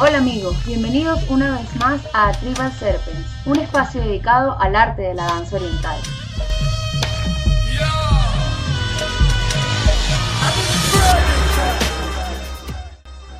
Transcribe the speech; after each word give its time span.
Hola 0.00 0.18
amigos, 0.18 0.54
bienvenidos 0.64 1.28
una 1.28 1.58
vez 1.58 1.74
más 1.74 2.00
a 2.14 2.30
Tribal 2.30 2.70
Serpents, 2.70 3.28
un 3.46 3.58
espacio 3.58 4.00
dedicado 4.00 4.56
al 4.60 4.76
arte 4.76 5.02
de 5.02 5.14
la 5.14 5.24
danza 5.24 5.56
oriental. 5.56 5.98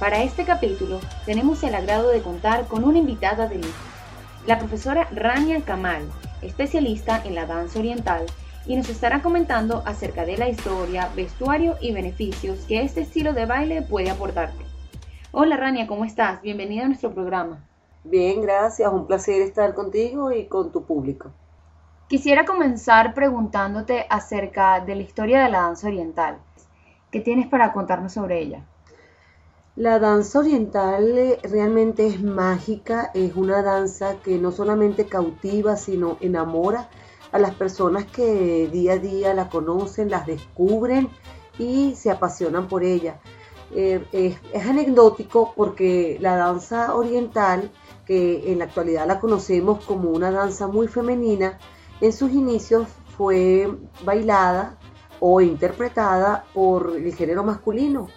Para 0.00 0.24
este 0.24 0.44
capítulo 0.44 0.98
tenemos 1.26 1.62
el 1.62 1.76
agrado 1.76 2.08
de 2.08 2.22
contar 2.22 2.66
con 2.66 2.82
una 2.82 2.98
invitada 2.98 3.46
de 3.46 3.58
lujo, 3.58 3.68
la 4.44 4.58
profesora 4.58 5.06
Rania 5.12 5.62
Kamal, 5.62 6.02
especialista 6.42 7.22
en 7.24 7.36
la 7.36 7.46
danza 7.46 7.78
oriental, 7.78 8.26
y 8.66 8.74
nos 8.74 8.88
estará 8.88 9.22
comentando 9.22 9.84
acerca 9.86 10.24
de 10.24 10.36
la 10.36 10.48
historia, 10.48 11.08
vestuario 11.14 11.76
y 11.80 11.92
beneficios 11.92 12.58
que 12.66 12.82
este 12.82 13.02
estilo 13.02 13.32
de 13.32 13.46
baile 13.46 13.82
puede 13.82 14.10
aportarte. 14.10 14.67
Hola 15.30 15.58
Rania, 15.58 15.86
¿cómo 15.86 16.06
estás? 16.06 16.40
Bienvenida 16.40 16.84
a 16.84 16.88
nuestro 16.88 17.12
programa. 17.12 17.62
Bien, 18.02 18.40
gracias. 18.40 18.90
Un 18.90 19.06
placer 19.06 19.42
estar 19.42 19.74
contigo 19.74 20.32
y 20.32 20.46
con 20.46 20.72
tu 20.72 20.84
público. 20.84 21.30
Quisiera 22.08 22.46
comenzar 22.46 23.12
preguntándote 23.12 24.06
acerca 24.08 24.80
de 24.80 24.94
la 24.94 25.02
historia 25.02 25.42
de 25.42 25.50
la 25.50 25.60
danza 25.60 25.88
oriental. 25.88 26.38
¿Qué 27.10 27.20
tienes 27.20 27.46
para 27.46 27.74
contarnos 27.74 28.14
sobre 28.14 28.40
ella? 28.40 28.64
La 29.76 29.98
danza 29.98 30.38
oriental 30.38 31.18
eh, 31.18 31.38
realmente 31.42 32.06
es 32.06 32.22
mágica, 32.22 33.10
es 33.12 33.36
una 33.36 33.62
danza 33.62 34.16
que 34.24 34.38
no 34.38 34.50
solamente 34.50 35.06
cautiva, 35.08 35.76
sino 35.76 36.16
enamora 36.22 36.88
a 37.32 37.38
las 37.38 37.54
personas 37.54 38.06
que 38.06 38.66
día 38.72 38.94
a 38.94 38.98
día 38.98 39.34
la 39.34 39.50
conocen, 39.50 40.10
las 40.10 40.26
descubren 40.26 41.10
y 41.58 41.94
se 41.96 42.10
apasionan 42.10 42.66
por 42.66 42.82
ella. 42.82 43.20
Eh, 43.72 44.04
es, 44.12 44.66
anecdótico 44.66 45.52
porque 45.54 46.18
la 46.20 46.36
danza 46.36 46.94
oriental, 46.94 47.70
que 48.06 48.50
en 48.50 48.60
la 48.60 48.64
actualidad 48.64 49.06
la 49.06 49.20
conocemos 49.20 49.84
como 49.84 50.10
una 50.10 50.30
danza 50.30 50.66
muy 50.66 50.88
femenina, 50.88 51.58
en 52.00 52.12
sus 52.12 52.32
inicios 52.32 52.88
fue 53.16 53.68
bailada 54.04 54.78
o 55.20 55.40
interpretada 55.40 56.44
por 56.54 56.96
el 56.96 57.14
género 57.14 57.44
masculino. 57.44 58.08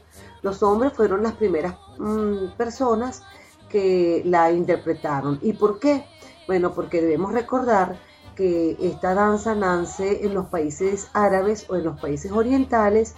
Los 0.42 0.64
hombres 0.64 0.94
fueron 0.94 1.24
las 1.24 1.34
primeras 1.34 1.76
mm, 1.98 2.56
personas 2.58 3.24
que 3.70 4.22
la 4.26 4.52
interpretaron. 4.52 5.40
¿Y 5.42 5.54
por 5.54 5.80
qué? 5.80 6.06
Bueno, 6.48 6.74
porque 6.74 7.02
debemos 7.02 7.34
recordar 7.34 7.98
que 8.36 8.78
esta 8.80 9.14
danza 9.14 9.56
nace 9.56 10.26
en 10.26 10.34
los 10.34 10.48
países 10.48 11.10
árabes 11.14 11.70
o 11.70 11.76
en 11.76 11.84
los 11.84 12.00
países 12.00 12.32
orientales 12.32 13.16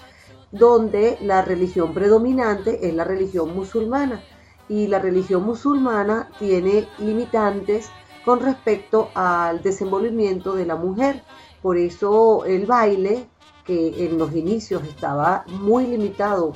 donde 0.53 1.17
la 1.21 1.41
religión 1.41 1.95
predominante 1.95 2.87
es 2.87 2.93
la 2.93 3.03
religión 3.03 3.55
musulmana 3.55 4.23
y 4.69 4.85
la 4.85 4.99
religión 4.99 5.43
musulmana 5.43 6.29
tiene 6.37 6.87
limitantes 6.99 7.89
con 8.23 8.39
respecto 8.39 9.09
al 9.15 9.63
desenvolvimiento 9.63 10.53
de 10.53 10.67
la 10.67 10.75
mujer. 10.75 11.23
Por 11.61 11.77
eso 11.77 12.45
el 12.45 12.67
baile, 12.67 13.25
que 13.65 14.05
en 14.05 14.19
los 14.19 14.35
inicios 14.35 14.83
estaba 14.83 15.43
muy 15.47 15.87
limitado 15.87 16.53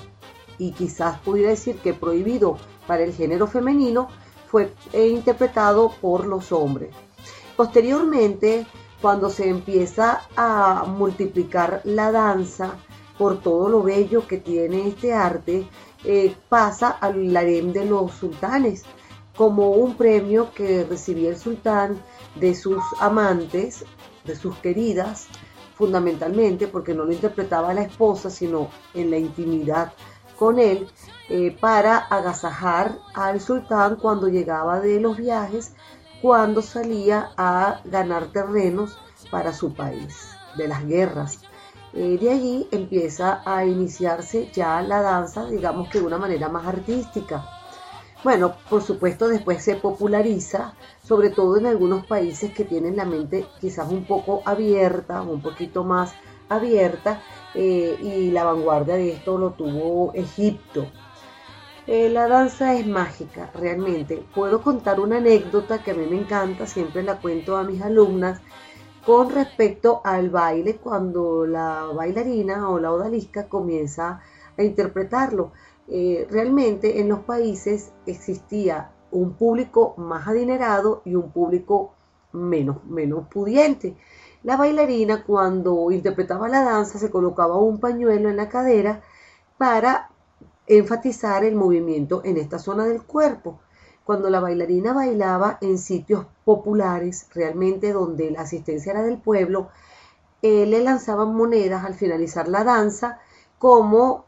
y 0.60 0.74
quizás 0.74 1.20
pudiera 1.20 1.50
decir 1.50 1.78
que 1.78 1.96
prohibido 1.96 2.58
para 2.86 3.04
el 3.04 3.14
género 3.14 3.48
femenino, 3.48 4.10
fue 4.46 4.72
interpretado 4.94 5.92
por 6.00 6.28
los 6.28 6.52
hombres. 6.52 6.92
Posteriormente, 7.56 8.68
cuando 9.02 9.32
se 9.32 9.50
empieza 9.50 10.22
a 10.36 10.86
multiplicar 10.88 11.82
la 11.84 12.12
danza, 12.12 12.76
por 13.18 13.42
todo 13.42 13.70
lo 13.70 13.84
bello 13.84 14.28
que 14.28 14.38
tiene 14.38 14.88
este 14.88 15.14
arte, 15.14 15.68
eh, 16.04 16.36
pasa 16.50 16.90
al 16.90 17.36
harem 17.36 17.74
de 17.74 17.86
los 17.86 18.12
sultanes, 18.14 18.84
como 19.36 19.72
un 19.72 19.96
premio 19.96 20.52
que 20.54 20.84
recibía 20.84 21.30
el 21.30 21.38
sultán 21.38 22.02
de 22.36 22.56
sus 22.56 22.84
amantes, 23.00 23.86
de 24.26 24.36
sus 24.36 24.56
queridas, 24.58 25.28
fundamentalmente 25.76 26.68
porque 26.68 26.94
no 26.94 27.06
lo 27.06 27.12
interpretaba 27.12 27.74
la 27.74 27.84
esposa, 27.84 28.30
sino 28.30 28.70
en 28.94 29.12
la 29.12 29.18
intimidad 29.18 29.94
con 30.38 30.60
él, 30.60 30.88
eh, 31.30 31.56
para 31.60 31.98
agasajar 31.98 32.98
al 33.14 33.42
sultán 33.42 33.98
cuando 33.98 34.28
llegaba 34.28 34.80
de 34.80 35.00
los 35.00 35.18
viajes, 35.18 35.74
cuando 36.22 36.62
salía 36.62 37.32
a 37.38 37.82
ganar 37.86 38.28
terrenos 38.28 38.98
para 39.30 39.54
su 39.54 39.74
país, 39.74 40.30
de 40.56 40.68
las 40.68 40.86
guerras. 40.86 41.42
Eh, 42.00 42.20
de 42.22 42.30
allí 42.30 42.68
empieza 42.70 43.42
a 43.44 43.66
iniciarse 43.66 44.52
ya 44.54 44.84
la 44.84 45.02
danza, 45.02 45.46
digamos 45.46 45.90
que 45.90 46.00
de 46.00 46.06
una 46.06 46.20
manera 46.20 46.48
más 46.48 46.68
artística. 46.68 47.44
Bueno, 48.24 48.54
por 48.70 48.84
supuesto 48.84 49.28
después 49.28 49.64
se 49.64 49.78
populariza, 49.78 50.76
sobre 51.02 51.32
todo 51.32 51.58
en 51.58 51.66
algunos 51.66 52.06
países 52.06 52.54
que 52.54 52.66
tienen 52.66 52.98
la 52.98 53.06
mente 53.06 53.48
quizás 53.60 53.92
un 53.92 54.06
poco 54.06 54.44
abierta, 54.46 55.24
un 55.24 55.42
poquito 55.42 55.84
más 55.84 56.14
abierta, 56.50 57.24
eh, 57.56 57.98
y 58.00 58.30
la 58.30 58.44
vanguardia 58.44 58.94
de 58.94 59.14
esto 59.14 59.40
lo 59.40 59.54
tuvo 59.54 60.14
Egipto. 60.14 60.86
Eh, 61.88 62.10
la 62.10 62.28
danza 62.28 62.76
es 62.76 62.86
mágica, 62.86 63.50
realmente. 63.56 64.24
Puedo 64.36 64.62
contar 64.62 65.00
una 65.00 65.18
anécdota 65.18 65.82
que 65.82 65.92
a 65.92 65.96
mí 65.96 66.06
me 66.06 66.20
encanta, 66.20 66.68
siempre 66.68 67.02
la 67.02 67.20
cuento 67.20 67.58
a 67.58 67.64
mis 67.64 67.82
alumnas, 67.82 68.40
con 69.08 69.30
respecto 69.30 70.02
al 70.04 70.30
baile 70.30 70.76
cuando 70.76 71.46
la 71.46 71.86
bailarina 71.96 72.70
o 72.70 72.78
la 72.78 72.92
odalisca 72.92 73.48
comienza 73.48 74.20
a 74.58 74.64
interpretarlo. 74.64 75.54
Eh, 75.88 76.28
realmente 76.30 77.00
en 77.00 77.08
los 77.08 77.20
países 77.20 77.94
existía 78.06 78.92
un 79.12 79.36
público 79.36 79.94
más 79.96 80.28
adinerado 80.28 81.04
y 81.06 81.16
un 81.16 81.32
público 81.32 81.94
menos, 82.34 82.84
menos 82.84 83.30
pudiente. 83.30 83.96
La 84.44 84.58
bailarina 84.58 85.24
cuando 85.24 85.90
interpretaba 85.90 86.50
la 86.50 86.64
danza 86.64 87.00
se 87.00 87.10
colocaba 87.10 87.56
un 87.56 87.80
pañuelo 87.80 88.30
en 88.30 88.36
la 88.36 88.50
cadera 88.50 89.04
para 89.58 90.10
enfatizar 90.68 91.46
el 91.46 91.56
movimiento 91.56 92.24
en 92.26 92.36
esta 92.36 92.60
zona 92.60 92.84
del 92.84 93.04
cuerpo 93.04 93.62
cuando 94.08 94.30
la 94.30 94.40
bailarina 94.40 94.94
bailaba 94.94 95.58
en 95.60 95.78
sitios 95.78 96.26
populares, 96.46 97.28
realmente 97.36 97.92
donde 97.92 98.32
la 98.32 98.42
asistencia 98.42 98.94
era 98.94 99.04
del 99.04 99.18
pueblo, 99.18 99.68
eh, 100.42 100.66
le 100.66 100.82
lanzaban 100.82 101.36
monedas 101.36 101.84
al 101.84 101.94
finalizar 101.94 102.48
la 102.48 102.64
danza 102.64 103.20
como 103.60 104.24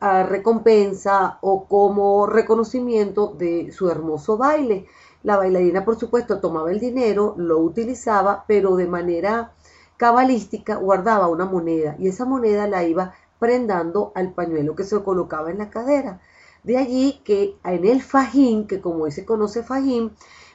ah, 0.00 0.24
recompensa 0.24 1.38
o 1.42 1.66
como 1.66 2.26
reconocimiento 2.26 3.28
de 3.38 3.70
su 3.70 3.88
hermoso 3.88 4.36
baile. 4.36 4.86
La 5.22 5.36
bailarina, 5.36 5.84
por 5.84 5.96
supuesto, 5.96 6.40
tomaba 6.40 6.72
el 6.72 6.80
dinero, 6.80 7.34
lo 7.36 7.60
utilizaba, 7.60 8.44
pero 8.48 8.74
de 8.74 8.88
manera 8.88 9.52
cabalística 9.96 10.74
guardaba 10.74 11.28
una 11.28 11.44
moneda 11.44 11.94
y 12.00 12.08
esa 12.08 12.24
moneda 12.24 12.66
la 12.66 12.82
iba 12.82 13.14
prendando 13.38 14.10
al 14.16 14.32
pañuelo 14.32 14.74
que 14.74 14.82
se 14.82 15.00
colocaba 15.04 15.52
en 15.52 15.58
la 15.58 15.70
cadera. 15.70 16.20
De 16.62 16.76
allí 16.76 17.20
que 17.24 17.56
en 17.64 17.86
el 17.86 18.02
fajín, 18.02 18.66
que 18.66 18.80
como 18.80 19.04
hoy 19.04 19.12
se 19.12 19.24
conoce 19.24 19.62
fajín, 19.62 20.12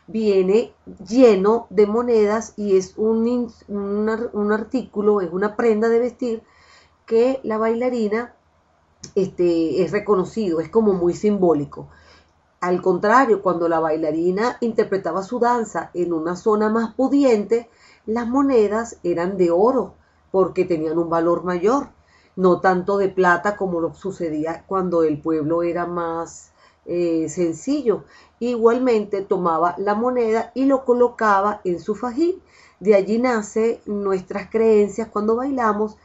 viene 0.07 0.73
lleno 1.07 1.67
de 1.69 1.87
monedas 1.87 2.53
y 2.57 2.77
es 2.77 2.93
un, 2.97 3.51
un, 3.67 4.51
artículo, 4.51 5.21
es 5.21 5.31
una 5.31 5.55
prenda 5.55 5.89
de 5.89 5.99
vestir 5.99 6.43
que 7.05 7.39
la 7.43 7.57
bailarina 7.57 8.35
este, 9.15 9.83
es 9.83 9.91
reconocido, 9.91 10.59
es 10.59 10.69
como 10.69 10.93
muy 10.93 11.13
simbólico. 11.13 11.87
Al 12.61 12.81
contrario, 12.81 13.41
cuando 13.41 13.67
la 13.67 13.79
bailarina 13.79 14.57
interpretaba 14.61 15.23
su 15.23 15.39
danza 15.39 15.91
en 15.93 16.13
una 16.13 16.35
zona 16.35 16.69
más 16.69 16.93
pudiente, 16.93 17.69
las 18.05 18.27
monedas 18.27 18.97
eran 19.03 19.37
de 19.37 19.51
oro 19.51 19.93
porque 20.31 20.65
tenían 20.65 20.97
un 20.97 21.09
valor 21.09 21.43
mayor 21.43 21.89
no 22.35 22.59
tanto 22.59 22.97
de 22.97 23.09
plata 23.09 23.55
como 23.55 23.79
lo 23.79 23.93
sucedía 23.93 24.63
cuando 24.67 25.03
el 25.03 25.19
pueblo 25.19 25.63
era 25.63 25.85
más 25.85 26.51
eh, 26.85 27.27
sencillo. 27.29 28.03
Igualmente 28.39 29.21
tomaba 29.21 29.75
la 29.77 29.95
moneda 29.95 30.51
y 30.53 30.65
lo 30.65 30.85
colocaba 30.85 31.61
en 31.63 31.79
su 31.79 31.95
fajín. 31.95 32.41
De 32.79 32.95
allí 32.95 33.17
nace 33.17 33.81
nuestras 33.85 34.49
creencias 34.49 35.07
cuando 35.07 35.35
bailamos 35.35 35.97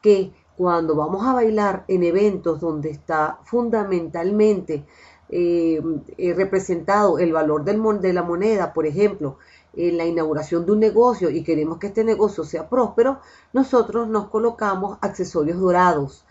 que 0.00 0.32
cuando 0.56 0.94
vamos 0.94 1.26
a 1.26 1.34
bailar 1.34 1.84
en 1.88 2.02
eventos 2.04 2.60
donde 2.60 2.90
está 2.90 3.38
fundamentalmente 3.44 4.84
eh, 5.28 5.82
eh, 6.16 6.34
representado 6.34 7.18
el 7.18 7.32
valor 7.32 7.64
del, 7.64 7.82
de 8.00 8.12
la 8.12 8.22
moneda, 8.22 8.72
por 8.72 8.86
ejemplo, 8.86 9.38
en 9.76 9.96
la 9.96 10.04
inauguración 10.04 10.66
de 10.66 10.72
un 10.72 10.80
negocio 10.80 11.30
y 11.30 11.42
queremos 11.42 11.78
que 11.78 11.88
este 11.88 12.04
negocio 12.04 12.44
sea 12.44 12.68
próspero, 12.68 13.20
nosotros 13.52 14.08
nos 14.08 14.28
colocamos 14.28 14.98
accesorios 15.00 15.58
dorados, 15.60 16.24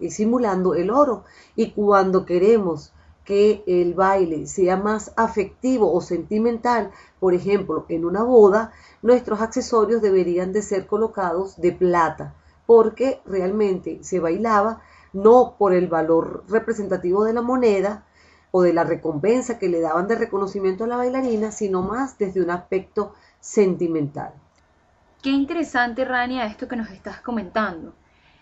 y 0.00 0.10
simulando 0.10 0.74
el 0.74 0.90
oro. 0.90 1.24
Y 1.54 1.72
cuando 1.72 2.24
queremos 2.24 2.92
que 3.24 3.62
el 3.66 3.94
baile 3.94 4.46
sea 4.46 4.76
más 4.76 5.12
afectivo 5.16 5.92
o 5.92 6.00
sentimental, 6.00 6.90
por 7.20 7.34
ejemplo, 7.34 7.84
en 7.88 8.04
una 8.04 8.22
boda, 8.22 8.72
nuestros 9.02 9.40
accesorios 9.40 10.02
deberían 10.02 10.52
de 10.52 10.62
ser 10.62 10.86
colocados 10.86 11.60
de 11.60 11.72
plata, 11.72 12.34
porque 12.66 13.20
realmente 13.26 13.98
se 14.02 14.18
bailaba 14.18 14.82
no 15.12 15.54
por 15.58 15.74
el 15.74 15.88
valor 15.88 16.44
representativo 16.48 17.24
de 17.24 17.32
la 17.32 17.42
moneda 17.42 18.06
o 18.50 18.62
de 18.62 18.72
la 18.72 18.84
recompensa 18.84 19.58
que 19.58 19.68
le 19.68 19.80
daban 19.80 20.08
de 20.08 20.16
reconocimiento 20.16 20.84
a 20.84 20.86
la 20.86 20.96
bailarina, 20.96 21.50
sino 21.52 21.82
más 21.82 22.18
desde 22.18 22.42
un 22.42 22.50
aspecto 22.50 23.14
sentimental. 23.40 24.32
Qué 25.22 25.30
interesante, 25.30 26.04
Rania, 26.04 26.46
esto 26.46 26.66
que 26.66 26.76
nos 26.76 26.90
estás 26.90 27.20
comentando. 27.20 27.92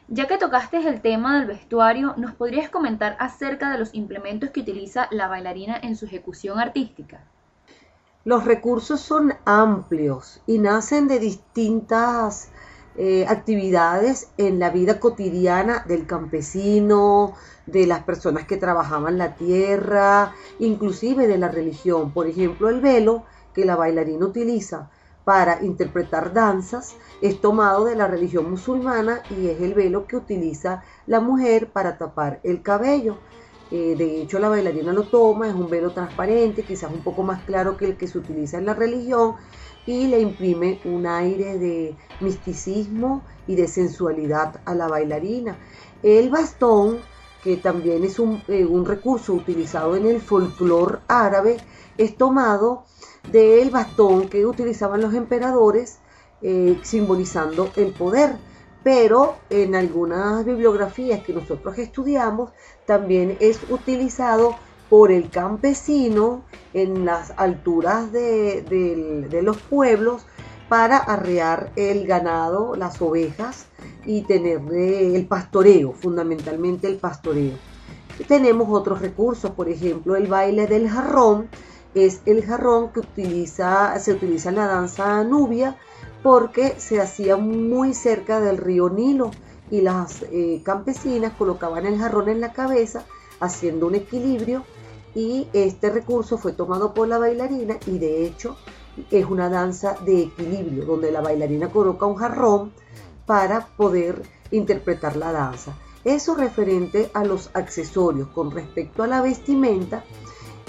Ya 0.07 0.27
que 0.27 0.39
tocaste 0.39 0.79
el 0.79 1.03
tema 1.03 1.39
del 1.39 1.47
vestuario, 1.47 2.15
¿nos 2.17 2.35
podrías 2.35 2.71
comentar 2.71 3.17
acerca 3.21 3.71
de 3.71 3.79
los 3.79 3.95
implementos 3.95 4.51
que 4.51 4.61
utiliza 4.61 5.09
la 5.11 5.29
bailarina 5.29 5.79
en 5.83 5.97
su 5.97 6.07
ejecución 6.07 6.59
artística? 6.59 7.21
Los 8.25 8.45
recursos 8.45 9.01
son 9.01 9.35
amplios 9.45 10.41
y 10.47 10.59
nacen 10.59 11.09
de 11.09 11.19
distintas 11.19 12.51
eh, 13.01 13.27
actividades 13.29 14.29
en 14.39 14.59
la 14.59 14.71
vida 14.71 14.99
cotidiana 14.99 15.85
del 15.87 16.05
campesino, 16.05 17.35
de 17.65 17.87
las 17.87 18.03
personas 18.03 18.45
que 18.45 18.57
trabajaban 18.57 19.19
la 19.19 19.37
tierra, 19.37 20.35
inclusive 20.59 21.29
de 21.29 21.39
la 21.39 21.47
religión. 21.47 22.13
Por 22.13 22.27
ejemplo, 22.27 22.69
el 22.69 22.81
velo 22.81 23.23
que 23.55 23.65
la 23.65 23.77
bailarina 23.77 24.27
utiliza 24.27 24.91
para 25.23 25.63
interpretar 25.63 26.33
danzas 26.33 26.97
es 27.21 27.41
tomado 27.41 27.85
de 27.85 27.95
la 27.95 28.09
religión 28.09 28.51
musulmana 28.51 29.23
y 29.31 29.47
es 29.47 29.61
el 29.61 29.75
velo 29.75 30.09
que 30.09 30.17
utiliza 30.17 30.83
la 31.07 31.21
mujer 31.21 31.71
para 31.71 31.99
tapar 31.99 32.41
el 32.43 32.63
cabello. 32.63 33.19
Eh, 33.71 33.95
de 33.97 34.23
hecho, 34.23 34.39
la 34.39 34.49
bailarina 34.49 34.93
lo 34.93 35.05
toma, 35.05 35.49
es 35.49 35.55
un 35.55 35.69
velo 35.69 35.91
transparente, 35.91 36.63
quizás 36.63 36.91
un 36.91 37.03
poco 37.03 37.23
más 37.23 37.43
claro 37.45 37.77
que 37.77 37.85
el 37.85 37.97
que 37.97 38.09
se 38.09 38.19
utiliza 38.19 38.59
en 38.59 38.67
la 38.67 38.75
religión 38.75 39.35
y 39.87 40.07
le 40.07 40.21
imprime 40.21 40.81
un 40.85 41.07
aire 41.07 41.59
de 41.59 41.97
misticismo 42.21 43.23
y 43.47 43.57
de 43.57 43.69
sensualidad 43.69 44.61
a 44.65 44.75
la 44.75 44.89
bailarina. 44.89 45.57
El 46.03 46.31
bastón, 46.31 46.99
que 47.43 47.57
también 47.57 48.05
es 48.05 48.19
un, 48.19 48.43
eh, 48.49 48.67
recurso 48.85 49.35
utilizado 49.35 49.97
en 49.97 50.07
el 50.07 50.21
folclore 50.21 51.01
árabe, 51.09 51.59
es 51.97 52.17
tomado 52.17 52.85
del 53.33 53.71
bastón 53.71 54.29
que 54.29 54.47
utilizaban 54.47 55.01
los 55.01 55.15
emperadores 55.15 55.99
eh, 56.41 56.79
simbolizando 56.83 57.71
el 57.77 57.93
poder. 57.93 58.37
Pero 58.83 59.37
en 59.51 59.75
algunas 59.75 60.45
bibliografías 60.45 61.23
que 61.23 61.33
nosotros 61.33 61.79
estudiamos 61.79 62.51
también 62.87 63.37
es 63.41 63.61
utilizado 63.71 64.57
por 64.89 65.11
el 65.11 65.31
campesino 65.31 66.45
en 66.73 67.05
las 67.05 67.33
alturas 67.37 68.13
de, 68.13 69.41
los 69.43 69.59
pueblos 69.59 70.25
para 70.69 70.99
arrear 70.99 71.73
el 71.77 72.07
ganado, 72.07 72.77
las 72.77 73.01
ovejas 73.01 73.67
y 74.05 74.23
tener 74.23 74.61
el 74.73 75.27
pastoreo, 75.27 75.93
fundamentalmente 75.93 76.87
el 76.87 76.97
pastoreo. 76.97 77.55
Tenemos 78.27 78.69
otros 78.71 79.01
recursos, 79.01 79.51
por 79.53 79.69
ejemplo, 79.69 80.17
el 80.17 80.27
baile 80.27 80.67
del 80.67 80.89
jarrón, 80.89 81.49
es 81.95 82.21
el 82.27 82.45
jarrón 82.45 82.91
que 82.93 83.03
se 83.47 84.13
utiliza 84.13 84.49
en 84.51 84.57
la 84.57 84.67
danza 84.67 85.25
nubia 85.25 85.77
porque 86.29 86.79
se 86.79 87.01
hacía 87.01 87.39
muy 87.39 87.95
cerca 87.95 88.39
del 88.39 88.59
río 88.59 88.91
Nilo 88.91 89.31
y 89.71 89.81
las 89.81 90.25
eh, 90.31 90.61
campesinas 90.63 91.33
colocaban 91.33 91.87
el 91.87 91.99
jarrón 91.99 92.29
en 92.29 92.43
la 92.43 92.53
cabeza 92.53 93.07
haciendo 93.41 93.87
un 93.87 93.95
equilibrio 93.95 94.63
y 95.15 95.49
este 95.55 95.89
recurso 95.89 96.37
fue 96.37 96.53
tomado 96.53 96.93
por 96.93 97.09
la 97.09 97.17
bailarina 97.17 97.79
y 97.87 97.97
de 97.97 98.27
hecho 98.27 98.59
es 99.11 99.25
una 99.25 99.49
danza 99.49 99.97
de 100.05 100.25
equilibrio 100.25 100.85
donde 100.85 101.11
la 101.11 101.23
bailarina 101.23 101.71
coloca 101.71 102.05
un 102.05 102.17
jarrón 102.17 102.73
para 103.25 103.67
poder 103.67 104.21
interpretar 104.51 105.17
la 105.17 105.33
danza. 105.33 105.79
Eso 106.05 106.35
referente 106.35 107.11
a 107.15 107.25
los 107.25 107.49
accesorios. 107.55 108.29
Con 108.29 108.51
respecto 108.51 109.03
a 109.03 109.07
la 109.07 109.23
vestimenta, 109.23 110.05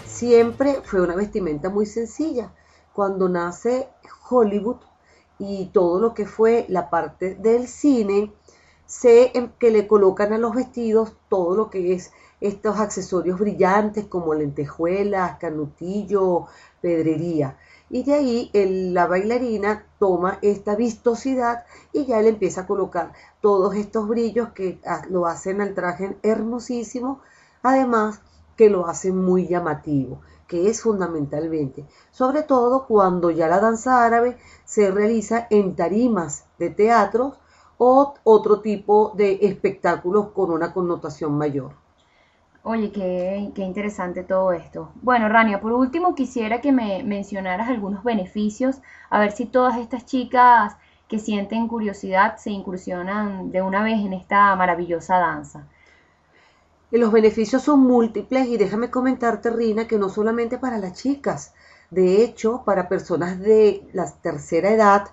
siempre 0.05 0.79
fue 0.85 1.01
una 1.01 1.17
vestimenta 1.17 1.69
muy 1.69 1.85
sencilla. 1.85 2.53
Cuando 2.93 3.27
nace 3.27 3.89
Hollywood 4.29 4.77
y 5.39 5.67
todo 5.67 5.99
lo 5.99 6.13
que 6.13 6.25
fue 6.25 6.65
la 6.69 6.89
parte 6.89 7.35
del 7.35 7.67
cine, 7.67 8.31
sé 8.85 9.31
que 9.57 9.71
le 9.71 9.87
colocan 9.87 10.33
a 10.33 10.37
los 10.37 10.53
vestidos 10.53 11.13
todo 11.29 11.55
lo 11.55 11.69
que 11.69 11.93
es 11.93 12.11
estos 12.41 12.79
accesorios 12.79 13.39
brillantes 13.39 14.05
como 14.05 14.33
lentejuelas, 14.33 15.37
canutillo, 15.39 16.47
pedrería. 16.81 17.57
Y 17.89 18.03
de 18.03 18.13
ahí 18.13 18.51
la 18.93 19.07
bailarina 19.07 19.85
toma 19.97 20.37
esta 20.41 20.75
vistosidad 20.75 21.65
y 21.91 22.05
ya 22.05 22.21
le 22.21 22.29
empieza 22.29 22.61
a 22.61 22.67
colocar 22.67 23.13
todos 23.41 23.75
estos 23.75 24.07
brillos 24.07 24.49
que 24.49 24.79
lo 25.09 25.25
hacen 25.25 25.59
al 25.59 25.73
traje 25.73 26.17
hermosísimo. 26.21 27.19
Además, 27.63 28.21
que 28.55 28.69
lo 28.69 28.87
hace 28.87 29.11
muy 29.11 29.47
llamativo, 29.47 30.21
que 30.49 30.67
es 30.67 30.81
fundamentalmente, 30.81 31.85
sobre 32.11 32.41
todo 32.41 32.87
cuando 32.87 33.29
ya 33.29 33.47
la 33.47 33.59
danza 33.59 34.03
árabe 34.03 34.35
se 34.65 34.89
realiza 34.89 35.45
en 35.51 35.75
tarimas 35.75 36.47
de 36.57 36.71
teatro 36.71 37.35
o 37.77 38.15
otro 38.23 38.59
tipo 38.59 39.13
de 39.15 39.39
espectáculos 39.43 40.29
con 40.29 40.51
una 40.51 40.73
connotación 40.73 41.37
mayor. 41.37 41.71
Oye, 42.63 42.91
qué, 42.91 43.51
qué, 43.53 43.61
interesante 43.61 44.23
todo 44.23 44.51
esto. 44.51 44.89
Bueno, 45.01 45.29
Rania, 45.29 45.61
por 45.61 45.71
último 45.71 46.15
quisiera 46.15 46.59
que 46.59 46.71
me 46.71 47.03
mencionaras 47.03 47.69
algunos 47.69 48.03
beneficios, 48.03 48.81
a 49.09 49.19
ver 49.19 49.31
si 49.31 49.45
todas 49.45 49.77
estas 49.77 50.05
chicas 50.05 50.75
que 51.07 51.19
sienten 51.19 51.67
curiosidad 51.67 52.37
se 52.37 52.49
incursionan 52.49 53.51
de 53.51 53.61
una 53.61 53.83
vez 53.83 53.99
en 53.99 54.13
esta 54.13 54.55
maravillosa 54.55 55.19
danza 55.19 55.67
los 56.97 57.11
beneficios 57.11 57.61
son 57.61 57.81
múltiples 57.81 58.47
y 58.47 58.57
déjame 58.57 58.89
comentarte, 58.89 59.49
Rina, 59.51 59.87
que 59.87 59.97
no 59.97 60.09
solamente 60.09 60.57
para 60.57 60.79
las 60.79 60.93
chicas, 60.93 61.53
de 61.91 62.23
hecho, 62.23 62.63
para 62.65 62.89
personas 62.89 63.39
de 63.39 63.87
la 63.93 64.11
tercera 64.21 64.71
edad 64.71 65.09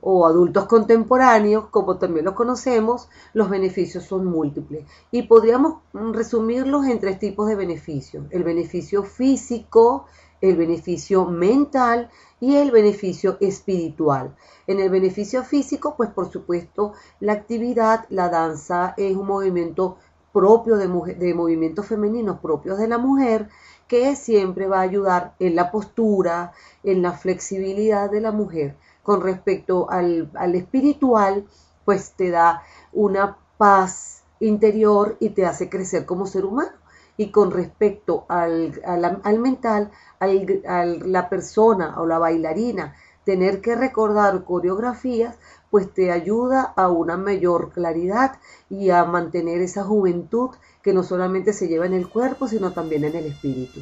o 0.00 0.26
adultos 0.26 0.66
contemporáneos, 0.66 1.66
como 1.68 1.96
también 1.96 2.24
los 2.24 2.34
conocemos, 2.34 3.08
los 3.34 3.48
beneficios 3.48 4.04
son 4.04 4.26
múltiples. 4.26 4.84
Y 5.12 5.22
podríamos 5.22 5.76
resumirlos 5.92 6.86
en 6.86 6.98
tres 6.98 7.20
tipos 7.20 7.46
de 7.48 7.54
beneficios. 7.54 8.26
El 8.30 8.42
beneficio 8.42 9.04
físico, 9.04 10.06
el 10.40 10.56
beneficio 10.56 11.24
mental 11.26 12.10
y 12.40 12.56
el 12.56 12.72
beneficio 12.72 13.36
espiritual. 13.40 14.34
En 14.66 14.80
el 14.80 14.90
beneficio 14.90 15.44
físico, 15.44 15.94
pues 15.96 16.10
por 16.10 16.30
supuesto, 16.32 16.94
la 17.20 17.34
actividad, 17.34 18.04
la 18.10 18.28
danza 18.28 18.94
es 18.96 19.16
un 19.16 19.28
movimiento 19.28 19.98
propio 20.32 20.76
de, 20.76 20.88
de 21.14 21.34
movimientos 21.34 21.86
femeninos 21.86 22.38
propios 22.40 22.78
de 22.78 22.88
la 22.88 22.98
mujer 22.98 23.48
que 23.92 24.16
siempre 24.16 24.66
va 24.68 24.78
a 24.78 24.88
ayudar 24.88 25.34
en 25.38 25.54
la 25.54 25.70
postura, 25.70 26.52
en 26.82 27.02
la 27.02 27.12
flexibilidad 27.12 28.10
de 28.10 28.22
la 28.22 28.32
mujer. 28.32 28.74
Con 29.02 29.20
respecto 29.20 29.90
al, 29.90 30.30
espiritual, 30.54 31.44
pues 31.84 32.12
te 32.12 32.30
da 32.30 32.62
una 32.94 33.36
paz 33.58 34.22
interior 34.40 35.18
y 35.20 35.28
te 35.30 35.44
hace 35.44 35.68
crecer 35.68 36.06
como 36.06 36.26
ser 36.26 36.46
humano. 36.46 36.72
Y 37.18 37.30
con 37.30 37.50
respecto 37.50 38.24
al, 38.28 38.80
al, 38.86 39.38
mental, 39.38 39.90
a 40.18 40.26
la 40.26 41.28
persona 41.28 42.00
o 42.00 42.06
la 42.06 42.18
bailarina 42.18 42.94
tener 43.24 43.60
que 43.60 43.76
recordar 43.76 44.44
coreografías, 44.44 45.36
pues 45.72 45.92
te 45.94 46.12
ayuda 46.12 46.74
a 46.76 46.88
una 46.88 47.16
mayor 47.16 47.72
claridad 47.72 48.38
y 48.68 48.90
a 48.90 49.06
mantener 49.06 49.62
esa 49.62 49.84
juventud 49.84 50.50
que 50.82 50.92
no 50.92 51.02
solamente 51.02 51.54
se 51.54 51.66
lleva 51.66 51.86
en 51.86 51.94
el 51.94 52.10
cuerpo, 52.10 52.46
sino 52.46 52.72
también 52.72 53.04
en 53.04 53.16
el 53.16 53.24
espíritu. 53.24 53.80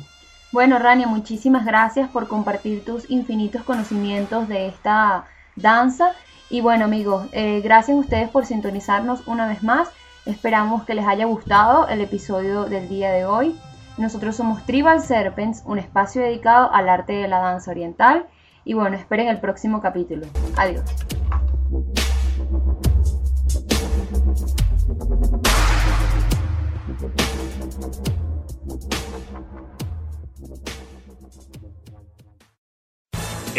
Bueno, 0.52 0.78
Rania, 0.78 1.08
muchísimas 1.08 1.66
gracias 1.66 2.08
por 2.08 2.28
compartir 2.28 2.84
tus 2.84 3.10
infinitos 3.10 3.64
conocimientos 3.64 4.46
de 4.46 4.68
esta 4.68 5.24
danza. 5.56 6.12
Y 6.48 6.60
bueno, 6.60 6.84
amigos, 6.84 7.26
eh, 7.32 7.60
gracias 7.60 7.96
a 7.96 8.00
ustedes 8.00 8.28
por 8.28 8.46
sintonizarnos 8.46 9.26
una 9.26 9.48
vez 9.48 9.64
más. 9.64 9.88
Esperamos 10.26 10.84
que 10.84 10.94
les 10.94 11.08
haya 11.08 11.24
gustado 11.24 11.88
el 11.88 12.00
episodio 12.02 12.66
del 12.66 12.88
día 12.88 13.10
de 13.10 13.24
hoy. 13.24 13.58
Nosotros 13.98 14.36
somos 14.36 14.64
Tribal 14.64 15.02
Serpents, 15.02 15.64
un 15.64 15.80
espacio 15.80 16.22
dedicado 16.22 16.72
al 16.72 16.88
arte 16.88 17.14
de 17.14 17.26
la 17.26 17.40
danza 17.40 17.72
oriental 17.72 18.26
Y 18.64 18.74
bueno, 18.74 18.96
esperen 18.96 19.26
el 19.26 19.40
próximo 19.40 19.80
capítulo. 19.80 20.28
Adiós. 20.56 20.84
Thank 21.70 21.98
you. 21.98 21.99